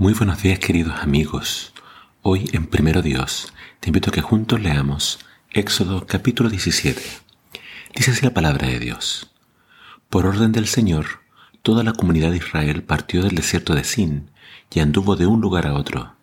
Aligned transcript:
Muy 0.00 0.14
buenos 0.14 0.40
días 0.40 0.60
queridos 0.60 1.00
amigos. 1.00 1.72
Hoy 2.22 2.48
en 2.52 2.66
Primero 2.68 3.02
Dios 3.02 3.52
te 3.80 3.88
invito 3.88 4.10
a 4.10 4.12
que 4.12 4.22
juntos 4.22 4.60
leamos 4.60 5.18
Éxodo 5.50 6.06
capítulo 6.06 6.48
17. 6.48 7.02
Dice 7.96 8.12
así 8.12 8.24
la 8.24 8.32
palabra 8.32 8.68
de 8.68 8.78
Dios. 8.78 9.32
Por 10.08 10.24
orden 10.24 10.52
del 10.52 10.68
Señor, 10.68 11.22
toda 11.62 11.82
la 11.82 11.94
comunidad 11.94 12.30
de 12.30 12.36
Israel 12.36 12.84
partió 12.84 13.24
del 13.24 13.34
desierto 13.34 13.74
de 13.74 13.82
Sin 13.82 14.30
y 14.72 14.78
anduvo 14.78 15.16
de 15.16 15.26
un 15.26 15.40
lugar 15.40 15.66
a 15.66 15.74
otro. 15.74 16.14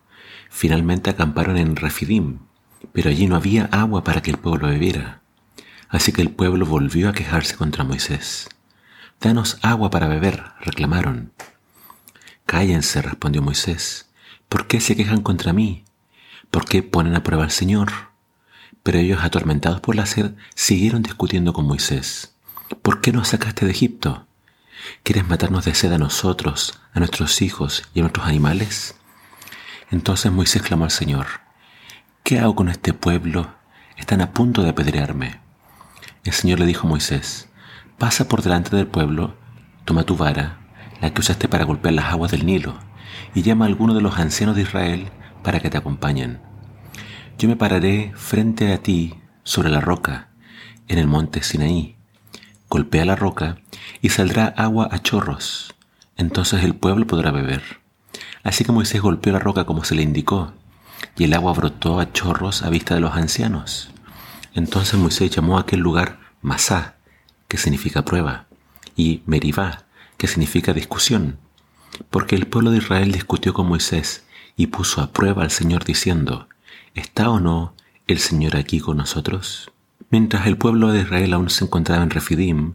Finalmente 0.48 1.10
acamparon 1.10 1.58
en 1.58 1.76
Refidim, 1.76 2.38
pero 2.94 3.10
allí 3.10 3.26
no 3.26 3.36
había 3.36 3.66
agua 3.66 4.02
para 4.04 4.22
que 4.22 4.30
el 4.30 4.38
pueblo 4.38 4.68
bebiera. 4.68 5.20
Así 5.90 6.12
que 6.12 6.22
el 6.22 6.30
pueblo 6.30 6.64
volvió 6.64 7.10
a 7.10 7.12
quejarse 7.12 7.56
contra 7.56 7.84
Moisés. 7.84 8.48
Danos 9.20 9.58
agua 9.60 9.90
para 9.90 10.08
beber, 10.08 10.44
reclamaron. 10.62 11.34
Cállense, 12.46 13.02
respondió 13.02 13.42
Moisés. 13.42 14.08
¿Por 14.48 14.68
qué 14.68 14.80
se 14.80 14.94
quejan 14.94 15.20
contra 15.20 15.52
mí? 15.52 15.84
¿Por 16.52 16.64
qué 16.64 16.84
ponen 16.84 17.16
a 17.16 17.24
prueba 17.24 17.42
al 17.42 17.50
Señor? 17.50 17.90
Pero 18.84 18.98
ellos, 18.98 19.24
atormentados 19.24 19.80
por 19.80 19.96
la 19.96 20.06
sed, 20.06 20.32
siguieron 20.54 21.02
discutiendo 21.02 21.52
con 21.52 21.66
Moisés. 21.66 22.36
¿Por 22.82 23.00
qué 23.00 23.10
nos 23.10 23.28
sacaste 23.28 23.64
de 23.64 23.72
Egipto? 23.72 24.28
¿Quieres 25.02 25.26
matarnos 25.26 25.64
de 25.64 25.74
sed 25.74 25.92
a 25.92 25.98
nosotros, 25.98 26.78
a 26.94 27.00
nuestros 27.00 27.42
hijos 27.42 27.82
y 27.94 27.98
a 27.98 28.02
nuestros 28.02 28.26
animales? 28.26 28.94
Entonces 29.90 30.30
Moisés 30.30 30.62
clamó 30.62 30.84
al 30.84 30.92
Señor, 30.92 31.26
¿qué 32.22 32.38
hago 32.38 32.54
con 32.54 32.68
este 32.68 32.92
pueblo? 32.92 33.56
Están 33.96 34.20
a 34.20 34.32
punto 34.32 34.62
de 34.62 34.70
apedrearme. 34.70 35.40
El 36.22 36.32
Señor 36.32 36.60
le 36.60 36.66
dijo 36.66 36.86
a 36.86 36.90
Moisés, 36.90 37.48
pasa 37.98 38.28
por 38.28 38.42
delante 38.42 38.76
del 38.76 38.86
pueblo, 38.86 39.34
toma 39.84 40.04
tu 40.04 40.16
vara 40.16 40.60
la 41.00 41.12
que 41.12 41.20
usaste 41.20 41.48
para 41.48 41.64
golpear 41.64 41.94
las 41.94 42.06
aguas 42.06 42.30
del 42.30 42.46
Nilo, 42.46 42.78
y 43.34 43.42
llama 43.42 43.64
a 43.64 43.68
alguno 43.68 43.94
de 43.94 44.00
los 44.00 44.18
ancianos 44.18 44.56
de 44.56 44.62
Israel 44.62 45.08
para 45.42 45.60
que 45.60 45.70
te 45.70 45.78
acompañen. 45.78 46.40
Yo 47.38 47.48
me 47.48 47.56
pararé 47.56 48.12
frente 48.16 48.72
a 48.72 48.78
ti 48.78 49.14
sobre 49.44 49.68
la 49.68 49.80
roca, 49.80 50.28
en 50.88 50.98
el 50.98 51.06
monte 51.06 51.42
Sinaí. 51.42 51.96
Golpea 52.68 53.04
la 53.04 53.16
roca 53.16 53.58
y 54.00 54.08
saldrá 54.08 54.46
agua 54.46 54.88
a 54.90 54.98
chorros. 55.00 55.74
Entonces 56.16 56.64
el 56.64 56.74
pueblo 56.74 57.06
podrá 57.06 57.30
beber. 57.30 57.62
Así 58.42 58.64
que 58.64 58.72
Moisés 58.72 59.00
golpeó 59.00 59.32
la 59.32 59.38
roca 59.38 59.64
como 59.64 59.84
se 59.84 59.94
le 59.94 60.02
indicó, 60.02 60.52
y 61.16 61.24
el 61.24 61.34
agua 61.34 61.52
brotó 61.52 62.00
a 62.00 62.12
chorros 62.12 62.62
a 62.62 62.70
vista 62.70 62.94
de 62.94 63.00
los 63.00 63.14
ancianos. 63.14 63.90
Entonces 64.54 64.98
Moisés 64.98 65.30
llamó 65.30 65.58
a 65.58 65.62
aquel 65.62 65.80
lugar 65.80 66.18
Masá, 66.40 66.96
que 67.48 67.58
significa 67.58 68.04
prueba, 68.04 68.46
y 68.96 69.22
Meribá, 69.26 69.85
que 70.16 70.26
significa 70.26 70.72
discusión, 70.72 71.38
porque 72.10 72.36
el 72.36 72.46
pueblo 72.46 72.70
de 72.70 72.78
Israel 72.78 73.12
discutió 73.12 73.54
con 73.54 73.68
Moisés 73.68 74.24
y 74.56 74.68
puso 74.68 75.00
a 75.00 75.12
prueba 75.12 75.42
al 75.42 75.50
Señor 75.50 75.84
diciendo, 75.84 76.48
¿está 76.94 77.30
o 77.30 77.40
no 77.40 77.74
el 78.06 78.18
Señor 78.18 78.56
aquí 78.56 78.80
con 78.80 78.96
nosotros? 78.96 79.70
Mientras 80.10 80.46
el 80.46 80.56
pueblo 80.56 80.92
de 80.92 81.00
Israel 81.02 81.34
aún 81.34 81.50
se 81.50 81.64
encontraba 81.64 82.02
en 82.02 82.10
Refidim, 82.10 82.74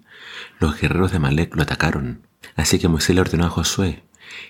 los 0.59 0.79
guerreros 0.79 1.11
de 1.11 1.19
Malek 1.19 1.55
lo 1.55 1.63
atacaron. 1.63 2.21
Así 2.55 2.79
que 2.79 2.87
Moisés 2.87 3.15
le 3.15 3.21
ordenó 3.21 3.45
a 3.45 3.49
Josué, 3.49 4.03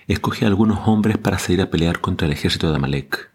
escoge 0.08 0.44
a 0.44 0.48
algunos 0.48 0.86
hombres 0.86 1.18
para 1.18 1.38
salir 1.38 1.60
a 1.60 1.70
pelear 1.70 2.00
contra 2.00 2.26
el 2.26 2.32
ejército 2.32 2.70
de 2.70 2.76
Amalek. 2.76 3.30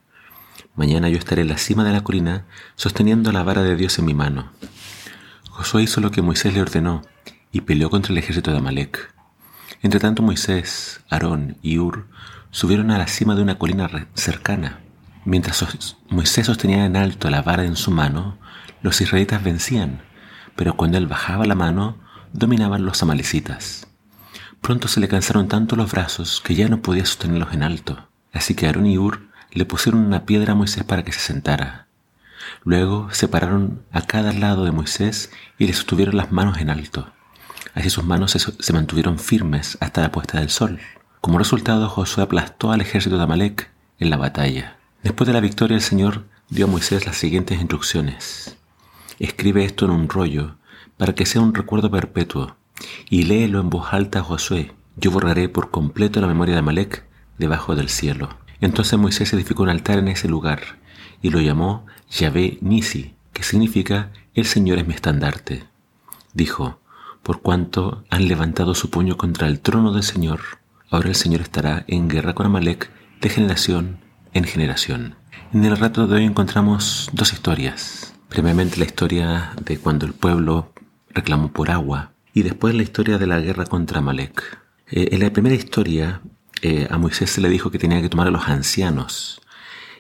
Mañana 0.76 1.10
yo 1.10 1.18
estaré 1.18 1.42
en 1.42 1.48
la 1.48 1.58
cima 1.58 1.84
de 1.84 1.92
la 1.92 2.04
colina 2.04 2.46
sosteniendo 2.76 3.32
la 3.32 3.44
vara 3.44 3.64
de 3.64 3.76
Dios 3.76 3.98
en 3.98 4.06
mi 4.06 4.14
mano. 4.14 4.52
Josué 5.50 5.84
hizo 5.84 6.02
lo 6.02 6.12
que 6.12 6.22
Moisés 6.22 6.54
le 6.54 6.62
ordenó 6.62 7.02
y 7.52 7.62
peleó 7.62 7.90
contra 7.90 8.12
el 8.12 8.20
ejército 8.20 8.52
de 8.52 8.58
Amalek. 8.58 9.17
Entre 9.82 10.00
tanto 10.00 10.24
Moisés, 10.24 11.02
Aarón 11.10 11.58
y 11.62 11.78
Ur 11.78 12.08
subieron 12.52 12.92
a 12.92 12.98
la 12.98 13.08
cima 13.08 13.36
de 13.36 13.44
una 13.44 13.60
colina 13.60 13.90
cercana. 14.16 14.80
Mientras 15.26 15.66
Moisés 16.10 16.48
sostenía 16.48 16.86
en 16.86 16.96
alto 16.96 17.30
la 17.30 17.42
vara 17.42 17.66
en 17.66 17.76
su 17.76 17.92
mano, 17.92 18.38
los 18.82 19.02
israelitas 19.02 19.44
vencían, 19.44 20.02
pero 20.56 20.76
cuando 20.76 20.98
él 20.98 21.08
bajaba 21.08 21.46
la 21.46 21.56
mano, 21.56 21.98
dominaban 22.34 22.86
los 22.86 23.04
amalecitas. 23.04 23.88
Pronto 24.62 24.88
se 24.88 25.00
le 25.00 25.08
cansaron 25.08 25.48
tanto 25.48 25.76
los 25.76 25.92
brazos 25.92 26.42
que 26.44 26.56
ya 26.56 26.68
no 26.68 26.82
podía 26.82 27.06
sostenerlos 27.06 27.54
en 27.54 27.64
alto, 27.64 28.08
así 28.34 28.56
que 28.56 28.66
Aarón 28.66 28.88
y 28.88 28.98
Ur 28.98 29.28
le 29.52 29.66
pusieron 29.66 30.06
una 30.06 30.26
piedra 30.26 30.54
a 30.54 30.56
Moisés 30.56 30.84
para 30.84 31.04
que 31.04 31.12
se 31.12 31.20
sentara. 31.20 31.88
Luego 32.64 33.10
separaron 33.12 33.84
a 33.92 34.02
cada 34.02 34.34
lado 34.34 34.66
de 34.66 34.72
Moisés 34.72 35.32
y 35.58 35.68
le 35.68 35.74
sostuvieron 35.74 36.18
las 36.18 36.32
manos 36.32 36.58
en 36.60 36.70
alto. 36.70 37.12
Así 37.78 37.92
sus 37.92 38.06
manos 38.06 38.32
se, 38.32 38.74
mantuvieron 38.74 39.20
firmes 39.20 39.78
hasta 39.80 40.02
la 40.02 40.12
puesta 40.12 40.40
del 40.40 40.50
sol. 40.50 40.80
Como 41.22 41.38
resultado, 41.38 41.88
Josué 41.88 42.24
aplastó 42.24 42.72
al 42.72 42.82
ejército 42.82 43.18
de 43.18 43.24
Amalek 43.24 43.70
en 44.00 44.10
la 44.10 44.18
batalla. 44.18 44.80
Después 45.04 45.28
de 45.28 45.34
la 45.34 45.42
victoria, 45.42 45.76
el 45.76 45.84
Señor 45.84 46.26
dio 46.50 46.66
a 46.66 46.68
Moisés 46.68 47.06
las 47.06 47.18
siguientes 47.18 47.60
instrucciones. 47.60 48.58
Escribe 49.20 49.64
esto 49.64 49.86
en 49.86 49.92
un 49.92 50.10
rollo 50.10 50.56
para 50.98 51.14
que 51.14 51.28
sea 51.28 51.40
un 51.40 51.54
recuerdo 51.54 51.92
perpetuo 51.92 52.56
y 53.12 53.26
léelo 53.26 53.60
en 53.60 53.70
voz 53.70 53.94
alta 53.94 54.22
a 54.22 54.24
Josué. 54.24 54.74
Yo 54.96 55.12
borraré 55.12 55.48
por 55.48 55.70
completo 55.70 56.20
la 56.20 56.26
memoria 56.26 56.56
de 56.56 56.60
Amalek 56.62 57.06
debajo 57.38 57.76
del 57.76 57.90
cielo. 57.90 58.30
Entonces 58.60 58.98
Moisés 58.98 59.32
edificó 59.34 59.62
un 59.62 59.70
altar 59.70 60.00
en 60.00 60.08
ese 60.08 60.28
lugar 60.28 60.80
y 61.22 61.30
lo 61.30 61.42
llamó 61.42 61.86
Yahvé 62.10 62.58
Nisi, 62.60 63.14
que 63.34 63.44
significa 63.44 64.10
El 64.34 64.48
Señor 64.48 64.80
es 64.80 64.88
mi 64.88 64.96
estandarte. 64.96 65.66
Dijo, 66.34 66.80
por 67.28 67.42
cuanto 67.42 68.06
han 68.10 68.30
levantado 68.30 68.74
su 68.74 68.90
puño 68.90 69.18
contra 69.18 69.48
el 69.48 69.60
trono 69.60 69.92
del 69.92 70.04
Señor, 70.04 70.40
ahora 70.90 71.10
el 71.10 71.16
Señor 71.16 71.42
estará 71.42 71.84
en 71.90 72.08
guerra 72.08 72.34
con 72.34 72.46
Amalek 72.46 72.90
de 73.20 73.28
generación 73.28 73.98
en 74.32 74.46
generación. 74.46 75.16
En 75.54 75.66
el 75.66 75.76
rato 75.76 76.08
de 76.08 76.16
hoy 76.16 76.24
encontramos 76.24 77.10
dos 77.12 77.34
historias. 77.34 78.14
Primeramente 78.30 78.78
la 78.78 78.86
historia 78.86 79.52
de 79.62 79.78
cuando 79.78 80.06
el 80.06 80.14
pueblo 80.14 80.72
reclamó 81.10 81.52
por 81.52 81.70
agua 81.70 82.14
y 82.34 82.44
después 82.44 82.74
la 82.74 82.84
historia 82.84 83.18
de 83.18 83.28
la 83.28 83.42
guerra 83.42 83.66
contra 83.66 84.00
Amalek. 84.00 84.60
Eh, 84.90 85.10
en 85.12 85.20
la 85.20 85.34
primera 85.34 85.56
historia 85.56 86.22
eh, 86.62 86.88
a 86.90 86.98
Moisés 86.98 87.30
se 87.30 87.42
le 87.42 87.50
dijo 87.50 87.72
que 87.72 87.78
tenía 87.78 88.02
que 88.02 88.08
tomar 88.08 88.28
a 88.28 88.32
los 88.32 88.48
ancianos 88.48 89.42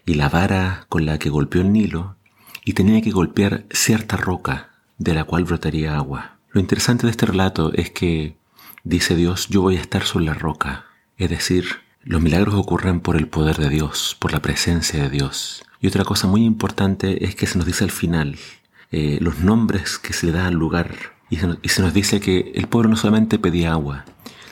y 0.05 0.13
la 0.13 0.29
vara 0.29 0.85
con 0.88 1.05
la 1.05 1.19
que 1.19 1.29
golpeó 1.29 1.59
el 1.59 1.73
Nilo 1.73 2.15
y 2.63 2.71
tenía 2.71 3.01
que 3.01 3.11
golpear 3.11 3.65
cierta 3.69 4.15
roca 4.15 4.69
de 4.97 5.13
la 5.13 5.25
cual 5.25 5.44
brotaría 5.44 5.97
agua. 5.97 6.37
Lo 6.52 6.62
interesante 6.62 7.06
de 7.06 7.12
este 7.12 7.25
relato 7.25 7.74
es 7.74 7.91
que 7.91 8.38
dice 8.84 9.16
Dios, 9.16 9.47
yo 9.50 9.62
voy 9.62 9.78
a 9.78 9.81
estar 9.81 10.03
sobre 10.03 10.25
la 10.25 10.34
roca. 10.34 10.85
Es 11.18 11.30
decir, 11.30 11.66
los 12.03 12.22
milagros 12.22 12.56
ocurren 12.56 13.02
por 13.02 13.18
el 13.18 13.28
poder 13.28 13.58
de 13.58 13.69
Dios, 13.69 14.16
por 14.19 14.31
la 14.31 14.41
presencia 14.41 15.03
de 15.03 15.09
Dios. 15.09 15.63
Y 15.81 15.88
otra 15.88 16.06
cosa 16.06 16.28
muy 16.28 16.46
importante 16.46 17.25
es 17.25 17.36
que 17.36 17.47
se 17.47 17.57
nos 17.57 17.68
dice 17.68 17.84
al 17.84 17.91
final 17.91 18.38
eh, 18.91 19.18
los 19.22 19.40
nombres 19.40 19.97
que 20.00 20.13
se 20.13 20.28
le 20.28 20.31
da 20.31 20.47
al 20.47 20.56
lugar. 20.56 20.96
Y 21.30 21.38
se, 21.38 21.47
nos, 21.47 21.57
y 21.62 21.69
se 21.69 21.81
nos 21.81 21.94
dice 21.94 22.22
que 22.22 22.52
el 22.56 22.68
pueblo 22.68 22.90
no 22.90 22.96
solamente 22.96 23.38
pedía 23.40 23.74
agua, 23.74 24.06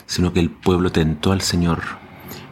sino 0.06 0.34
que 0.34 0.42
el 0.42 0.50
pueblo 0.50 0.92
tentó 0.92 1.32
al 1.32 1.42
Señor. 1.42 1.82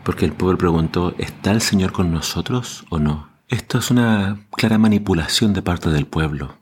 Porque 0.05 0.25
el 0.25 0.33
pueblo 0.33 0.57
preguntó, 0.57 1.13
¿está 1.17 1.51
el 1.51 1.61
Señor 1.61 1.91
con 1.91 2.11
nosotros 2.11 2.85
o 2.89 2.99
no? 2.99 3.29
Esto 3.49 3.77
es 3.77 3.91
una 3.91 4.47
clara 4.51 4.77
manipulación 4.77 5.53
de 5.53 5.61
parte 5.61 5.89
del 5.89 6.07
pueblo. 6.07 6.57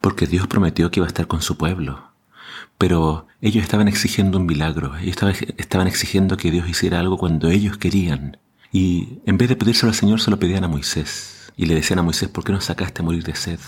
Porque 0.00 0.26
Dios 0.26 0.46
prometió 0.46 0.90
que 0.90 1.00
iba 1.00 1.06
a 1.06 1.08
estar 1.08 1.26
con 1.26 1.42
su 1.42 1.56
pueblo 1.56 2.14
pero 2.78 3.26
ellos 3.40 3.62
estaban 3.62 3.88
exigiendo 3.88 4.38
un 4.38 4.46
milagro, 4.46 4.96
ellos 4.96 5.16
estaban 5.56 5.86
exigiendo 5.86 6.36
que 6.36 6.50
Dios 6.50 6.68
hiciera 6.68 7.00
algo 7.00 7.18
cuando 7.18 7.48
ellos 7.48 7.78
querían. 7.78 8.38
Y 8.72 9.20
en 9.26 9.38
vez 9.38 9.48
de 9.48 9.56
pedírselo 9.56 9.90
al 9.90 9.96
Señor, 9.96 10.20
se 10.20 10.30
lo 10.30 10.38
pedían 10.38 10.64
a 10.64 10.68
Moisés. 10.68 11.52
Y 11.56 11.66
le 11.66 11.74
decían 11.74 12.00
a 12.00 12.02
Moisés, 12.02 12.28
¿por 12.28 12.42
qué 12.42 12.52
nos 12.52 12.64
sacaste 12.64 13.02
a 13.02 13.04
morir 13.04 13.22
de 13.22 13.36
sed? 13.36 13.60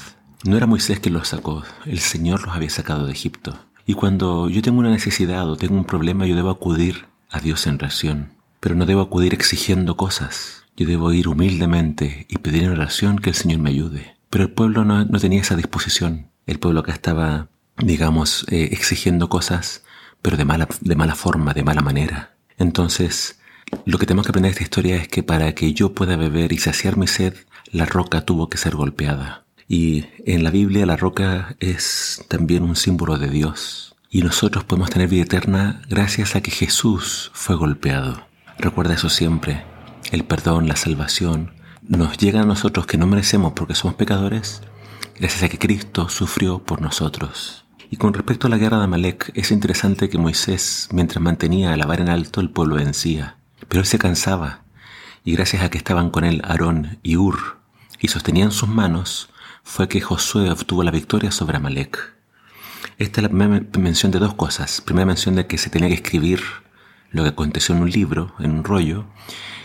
No 0.44 0.56
era 0.56 0.66
Moisés 0.66 0.98
quien 0.98 1.14
los 1.14 1.28
sacó, 1.28 1.62
el 1.84 2.00
Señor 2.00 2.43
los 2.43 2.54
había 2.54 2.70
sacado 2.70 3.06
de 3.06 3.12
Egipto. 3.12 3.56
Y 3.87 3.94
cuando 3.94 4.48
yo 4.48 4.62
tengo 4.62 4.81
una 4.81 4.91
necesidad 4.91 5.48
o 5.48 5.56
tengo 5.56 5.76
un 5.76 5.84
problema, 5.84 6.26
yo 6.26 6.34
debo 6.34 6.50
acudir 6.50 7.06
a 7.31 7.41
Dios 7.41 7.66
en 7.66 7.76
oración. 7.76 8.32
Pero 8.58 8.75
no 8.75 8.87
debo 8.87 9.03
acudir 9.03 9.32
exigiendo 9.32 9.97
cosas. 9.97 10.64
Yo 10.76 10.87
debo 10.87 11.12
ir 11.12 11.29
humildemente 11.29 12.26
y 12.29 12.38
pedir 12.38 12.64
en 12.64 12.72
oración 12.72 13.19
que 13.19 13.31
el 13.31 13.37
Señor 13.37 13.61
me 13.61 13.70
ayude. 13.70 14.16
Pero 14.31 14.44
el 14.44 14.50
pueblo 14.50 14.84
no, 14.84 15.05
no 15.05 15.19
tenía 15.19 15.40
esa 15.40 15.56
disposición. 15.56 16.31
El 16.46 16.58
pueblo 16.58 16.81
acá 16.81 16.93
estaba 16.93 17.49
digamos, 17.78 18.46
eh, 18.50 18.69
exigiendo 18.73 19.28
cosas, 19.28 19.84
pero 20.23 20.37
de 20.37 20.44
mala, 20.44 20.69
de 20.81 20.96
mala 20.96 21.14
forma, 21.14 21.52
de 21.52 21.62
mala 21.62 21.82
manera. 21.82 22.34
Entonces, 22.58 23.38
lo 23.84 23.99
que 23.99 24.06
tenemos 24.06 24.26
que 24.26 24.31
aprender 24.31 24.50
de 24.50 24.52
esta 24.52 24.64
historia 24.64 24.96
es 24.96 25.08
que 25.08 25.23
para 25.23 25.55
que 25.55 25.73
yo 25.73 25.93
pueda 25.93 26.17
beber 26.17 26.52
y 26.52 26.58
saciar 26.58 26.96
mi 26.96 27.06
sed, 27.06 27.34
la 27.70 27.84
roca 27.84 28.23
tuvo 28.23 28.49
que 28.49 28.58
ser 28.58 28.76
golpeada. 28.76 29.44
Y 29.69 30.06
en 30.25 30.44
la 30.44 30.50
Biblia 30.50 30.87
la 30.87 30.96
roca 30.96 31.56
es 31.58 32.25
también 32.29 32.62
un 32.62 32.76
símbolo 32.76 33.19
de 33.19 33.29
Dios. 33.29 33.96
Y 34.08 34.22
nosotros 34.22 34.64
podemos 34.64 34.90
tener 34.90 35.08
vida 35.08 35.25
eterna 35.25 35.82
gracias 35.88 36.37
a 36.37 36.40
que 36.40 36.52
Jesús 36.52 37.31
fue 37.34 37.56
golpeado. 37.56 38.26
Recuerda 38.58 38.94
eso 38.94 39.11
siempre. 39.11 39.64
El 40.12 40.25
perdón, 40.25 40.69
la 40.69 40.76
salvación, 40.76 41.52
nos 41.88 42.19
llega 42.19 42.43
a 42.43 42.47
nosotros 42.47 42.87
que 42.87 42.99
no 42.99 43.06
merecemos 43.06 43.53
porque 43.53 43.75
somos 43.75 43.97
pecadores, 43.97 44.62
gracias 45.19 45.44
a 45.44 45.49
que 45.49 45.59
Cristo 45.59 46.09
sufrió 46.09 46.59
por 46.59 46.81
nosotros. 46.81 47.65
Y 47.91 47.97
con 47.97 48.15
respecto 48.15 48.49
a 48.49 48.50
la 48.50 48.59
guerra 48.59 48.79
de 48.79 48.85
Amalek, 48.85 49.31
es 49.35 49.53
interesante 49.53 50.09
que 50.09 50.19
Moisés, 50.19 50.88
mientras 50.93 51.23
mantenía 51.23 51.77
la 51.77 51.87
vara 51.87 52.03
en 52.03 52.09
alto, 52.09 52.41
el 52.41 52.50
pueblo 52.50 52.75
vencía. 52.77 53.37
Pero 53.69 53.81
él 53.81 53.87
se 53.87 53.99
cansaba. 53.99 54.62
y 55.25 55.33
gracias 55.33 55.62
a 55.62 55.71
que 55.71 55.79
estaban 55.79 56.11
con 56.11 56.25
él 56.25 56.41
Aarón 56.44 56.99
y 57.03 57.17
Ur 57.17 57.59
y 58.00 58.09
sostenían 58.09 58.53
sus 58.53 58.69
manos, 58.69 59.29
fue 59.65 59.89
que 59.89 60.00
Josué 60.00 60.50
obtuvo 60.50 60.85
la 60.85 60.93
victoria 60.93 61.32
sobre 61.32 61.56
Amalek. 61.56 61.99
Esta 62.99 63.21
es 63.21 63.23
la 63.23 63.29
primera 63.29 63.67
mención 63.79 64.12
de 64.12 64.21
dos 64.21 64.35
cosas. 64.35 64.81
Primera 64.81 65.06
mención 65.06 65.35
de 65.35 65.47
que 65.47 65.59
se 65.59 65.71
tenía 65.71 65.89
que 65.89 65.97
escribir 65.97 66.41
lo 67.11 67.23
que 67.23 67.31
aconteció 67.31 67.75
en 67.75 67.82
un 67.82 67.91
libro, 67.91 68.35
en 68.38 68.50
un 68.50 68.64
rollo, 68.64 69.06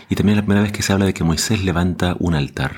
y 0.08 0.14
también 0.14 0.36
la 0.36 0.42
primera 0.42 0.62
vez 0.62 0.72
que 0.72 0.82
se 0.82 0.92
habla 0.92 1.06
de 1.06 1.14
que 1.14 1.24
Moisés 1.24 1.64
levanta 1.64 2.16
un 2.18 2.34
altar, 2.34 2.76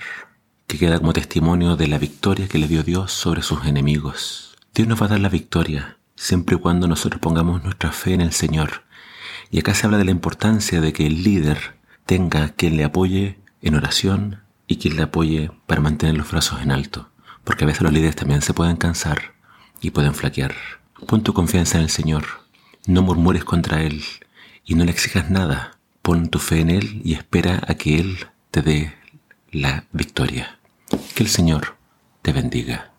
que 0.66 0.78
queda 0.78 0.98
como 0.98 1.12
testimonio 1.12 1.76
de 1.76 1.88
la 1.88 1.98
victoria 1.98 2.48
que 2.48 2.58
le 2.58 2.68
dio 2.68 2.82
Dios 2.82 3.12
sobre 3.12 3.42
sus 3.42 3.64
enemigos. 3.64 4.56
Dios 4.74 4.88
nos 4.88 5.00
va 5.00 5.06
a 5.06 5.10
dar 5.10 5.20
la 5.20 5.28
victoria 5.28 5.98
siempre 6.16 6.56
y 6.56 6.58
cuando 6.58 6.86
nosotros 6.86 7.20
pongamos 7.20 7.62
nuestra 7.62 7.92
fe 7.92 8.14
en 8.14 8.20
el 8.20 8.32
Señor. 8.32 8.84
Y 9.50 9.58
acá 9.58 9.74
se 9.74 9.86
habla 9.86 9.98
de 9.98 10.04
la 10.04 10.10
importancia 10.10 10.80
de 10.80 10.92
que 10.92 11.06
el 11.06 11.22
líder 11.22 11.76
tenga 12.06 12.50
quien 12.50 12.76
le 12.76 12.84
apoye 12.84 13.38
en 13.62 13.74
oración 13.74 14.42
y 14.66 14.76
quien 14.76 14.96
le 14.96 15.02
apoye 15.02 15.50
para 15.66 15.80
mantener 15.80 16.16
los 16.16 16.30
brazos 16.30 16.60
en 16.62 16.70
alto, 16.70 17.10
porque 17.44 17.64
a 17.64 17.66
veces 17.66 17.82
los 17.82 17.92
líderes 17.92 18.16
también 18.16 18.42
se 18.42 18.54
pueden 18.54 18.76
cansar 18.76 19.34
y 19.80 19.90
pueden 19.90 20.14
flaquear. 20.14 20.54
Pon 21.06 21.22
tu 21.22 21.34
confianza 21.34 21.78
en 21.78 21.84
el 21.84 21.90
Señor, 21.90 22.24
no 22.86 23.02
murmures 23.02 23.44
contra 23.44 23.82
Él 23.82 24.02
y 24.64 24.74
no 24.74 24.84
le 24.84 24.90
exijas 24.90 25.30
nada. 25.30 25.78
Pon 26.02 26.28
tu 26.28 26.38
fe 26.38 26.60
en 26.60 26.70
Él 26.70 27.00
y 27.04 27.14
espera 27.14 27.62
a 27.66 27.74
que 27.74 27.98
Él 27.98 28.18
te 28.50 28.62
dé 28.62 28.94
la 29.50 29.84
victoria. 29.92 30.58
Que 31.14 31.22
el 31.22 31.28
Señor 31.28 31.76
te 32.22 32.32
bendiga. 32.32 32.93